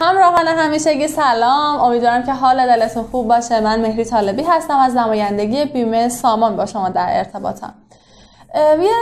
[0.00, 1.80] همراهان همیشگی سلام.
[1.80, 3.60] امیدوارم که حال دلتون خوب باشه.
[3.60, 4.76] من مهری طالبی هستم.
[4.76, 7.74] از نمایندگی بیمه سامان با شما در ارتباطم.
[8.54, 8.92] یه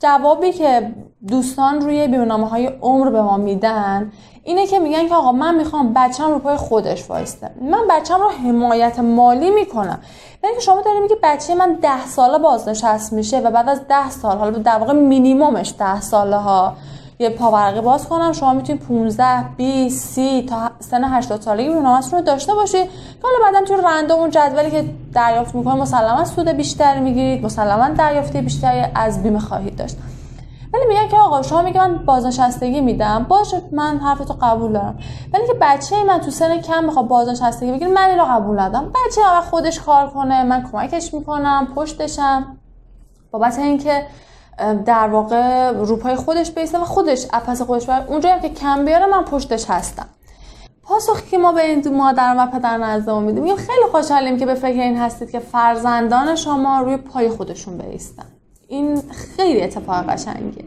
[0.00, 0.92] جوابی که
[1.28, 4.12] دوستان روی بیمنامه های عمر به ما میدن
[4.44, 7.50] اینه که میگن که آقا من می‌خوام بچم رو پای خودش وایسته.
[7.60, 10.00] من بچم رو حمایت مالی می‌کنم.
[10.44, 14.38] یعنی شما داریم میگه بچه من ده ساله بازنشست میشه و بعد از ده سال
[14.38, 16.76] حالا در واقع مینیمومش ده ساله ها
[17.18, 18.32] یه پاورقی باز کنم.
[18.32, 23.52] شما می‌تونید 15 20 30 تا سن 80 سالگی بیمه‌نامه‌تون رو داشته باشید که حالا
[23.52, 24.84] بعدم تو رنده اون جدولی که
[25.14, 29.96] دریافت می‌کنید مسلما سود بیشتری می‌گیرید مسلما دریافتی بیشتری از بیمه خواهید داشت.
[30.74, 33.26] ولی میگن که آقا شما میگه من بازنشستگی میدم.
[33.28, 34.98] باشه من حرفتو قبول دارم.
[35.34, 38.88] ولی که بچه من تو سن کم می‌خواد بازنشستگی بگیره من اینو قبول ندارم.
[38.88, 39.20] بچه
[39.50, 42.56] خودش کار کنه من کمکش می‌کنم پشتشم.
[43.30, 44.06] بابت اینکه
[44.86, 48.04] در واقع روپای خودش بیسته و خودش اپس خودش بر.
[48.08, 50.06] اونجایی که کم بیاره من پشتش هستم.
[50.82, 54.54] پاسخی که ما به این مادر و پدر نزدمون میدیم میگیم خیلی خوشحالیم که به
[54.54, 58.24] فکر این هستید که فرزندان شما روی پای خودشون بیستن.
[58.68, 59.02] این
[59.36, 60.64] خیلی اتفاق قشنگه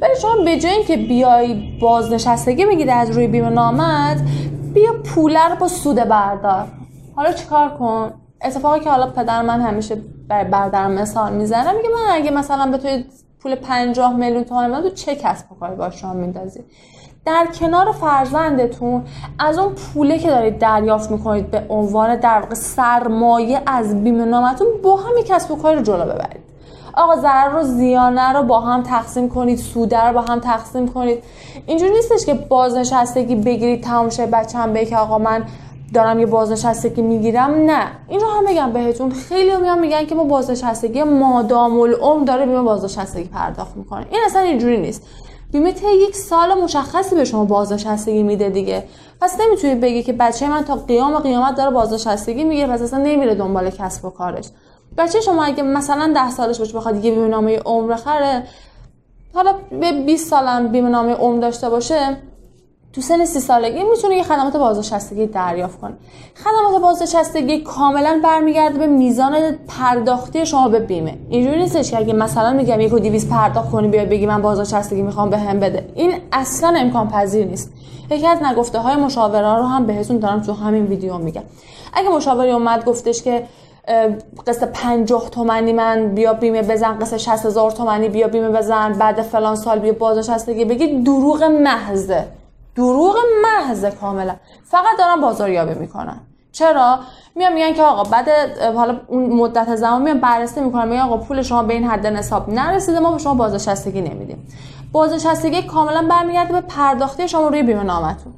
[0.00, 4.20] ولی شما به جای اینکه بیای بازنشستگی میگید از روی بیمه نامت
[4.74, 6.68] بیا پوله رو با سود بردار.
[7.16, 8.12] حالا چیکار کن؟
[8.44, 9.96] اتفاقی که حالا پدر من همیشه
[10.28, 13.04] بردار مثال می‌زنه میگه من اگه مثلا توی
[13.40, 16.14] پول 50 میلیون تومان تو چه کسب و کاری باش شما
[17.24, 19.04] در کنار فرزندتون
[19.38, 24.66] از اون پوله که دارید دریافت می‌کنید به عنوان در واقع سرمایه از بیمه نامتون
[24.82, 26.42] با هم کسب و کاری رو جلو ببرید.
[26.94, 31.24] آقا ضرر رو زیانه رو با هم تقسیم کنید سوده رو با هم تقسیم کنید.
[31.66, 35.44] اینجوری نیستش که بازنشستگی بگیرید تمام شه بچه هم بگه آقا من
[35.94, 37.86] دارم یه بازنشستگی می‌گیرم نه.
[38.08, 39.10] این رو هم بگم بهتون.
[39.10, 44.06] خیلی میان میگن که ما بازنشستگی مادام العمر داره بیمه بازنشستگی پرداخت می‌کنه.
[44.10, 45.02] این اصلا اینجوری نیست.
[45.52, 48.84] بیمه تا یک سال مشخصی به شما بازنشستگی میده دیگه.
[49.20, 53.34] پس نمی‌تونید بگی که بچه من تا قیام قیامت داره بازنشستگی می‌گیره پس اصلا نمیره
[53.34, 54.48] دنبال کسب و کارش.
[54.98, 58.42] بچه شما اگه مثلا ده سالش باشه بخواد یه بیمه نامه عمر بخره
[59.34, 62.16] حالا به 20 سالم بیمه نامه عمر داشته باشه
[62.92, 65.92] تو سن سی سالگی می‌تونه یه خدمات بازنشستگی دریافت کنه.
[66.44, 69.34] خدمات بازنشستگی کاملا برمیگرده به میزان
[69.68, 71.18] پرداختی شما به بیمه.
[71.28, 75.02] اینجوری نیستش که اگه مثلا میگم یک و دیویز پرداخت کنی بیای بگی من بازنشستگی
[75.02, 75.88] می‌خوام به هم بده.
[75.94, 77.72] این اصلا امکان پذیر نیست.
[78.10, 81.42] یکی از نگفته های مشاوران رو هم بهتون دارم تو همین ویدیو میگم.
[81.92, 83.44] اگه مشاوری اومد گفتش که
[84.46, 89.22] قصه 50 تومنی من بیا بیمه بزن قصه 60 هزار تومنی بیا بیمه بزن بعد
[89.22, 92.24] فلان سال بیا بازنشستگی بگی دروغ محضه.
[92.76, 96.20] دروغ محض کاملا فقط دارن بازاریابی می‌کنن.
[96.52, 96.98] چرا؟
[97.34, 98.28] میان میگن که آقا بعد
[98.76, 102.48] حالا اون مدت زمان میان بررسی می‌کنن میگن آقا پول شما به این حد نصاب
[102.48, 104.48] نرسیده ما به شما بازنشستگی نمیدیم.
[104.92, 108.32] بازنشستگی کاملا برمیگرده به پرداختی شما روی بیمه نامتون.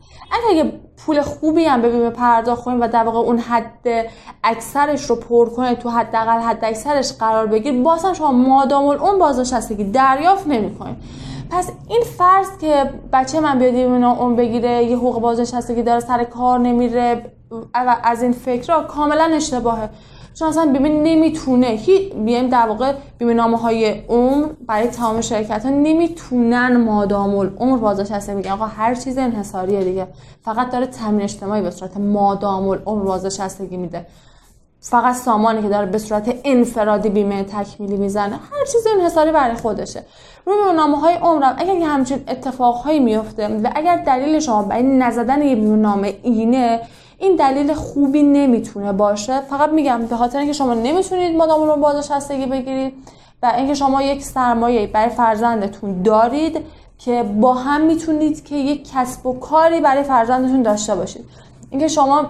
[0.50, 0.72] اگه
[1.06, 4.06] پول خوبی هم به بیمه پرداخت کنید و در واقع اون حد
[4.44, 9.18] اکثرش رو پر کنید تو حداقل حد اکثرش قرار بگیر باز هم شما مادام اون
[9.18, 10.96] بازنشستگی دریافت نمی‌کنید.
[11.50, 16.25] پس این فرض که بچه من بیاد اینا اون بگیره یه حقوق بازنشستگی داره سر
[16.25, 17.32] کار نمیره
[18.05, 19.88] از این فکرها کاملا اشتباهه.
[20.34, 25.65] چون اصلا بیمه نمی‌تونه هی بیایم در واقع بیمه نامه های عمر برای تمام شرکت
[25.65, 28.34] ها نمی‌تونن مادام العمر بازنشسته.
[28.34, 30.06] میگن آقا هر چیز انحصاریه دیگه.
[30.44, 34.06] فقط داره تامین اجتماعی به صورت مادام العمر بازنشستگی میده.
[34.90, 40.02] فقط سامانی که داره به صورت انفرادی بیمه تکمیلی می‌زنه هر چیزی انحصاری برای خودشه.
[40.46, 45.42] روی نامه های عمرم اگر یه همچین اتفاقهایی میفته و اگر دلیل شما برای نزدن
[45.42, 46.80] یه نامه اینه
[47.18, 49.40] این دلیل خوبی نمی‌تونه باشه.
[49.40, 52.94] فقط میگم به خاطر اینکه شما نمی‌تونید مادام رو بازنشستگی بگیرید
[53.42, 56.58] و اینکه شما یک سرمایه برای فرزندتون دارید
[56.98, 61.24] که با هم می‌تونید که یک کسب و کاری برای فرزندتون داشته باشید.
[61.70, 62.26] اینکه شما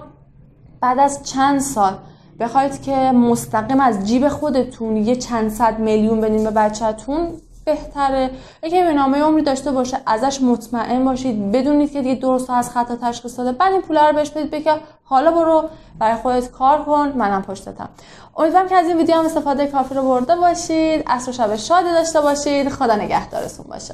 [0.81, 1.93] بعد از چند سال
[2.41, 7.29] بخواید که مستقیم از جیب خودتون یه چند صد میلیون بدین به بچهتون
[7.65, 8.31] بهتره.
[8.63, 11.53] یکی به نامه عمری داشته باشه ازش مطمئن باشید.
[11.53, 13.53] بدونید که دیگه درست از خطا تشخیص داده.
[13.53, 14.73] بعد این پولا رو بهش بدید بگه
[15.05, 15.65] حالا برو
[15.99, 17.89] برای خودت کار کن منم پشتتم.
[18.37, 21.03] امیدوارم که از این ویدیو هم استفاده کافی رو برده باشید.
[21.07, 22.69] عصر شب شادی داشته باشید.
[22.69, 23.93] خدا نگهدارتون باشه.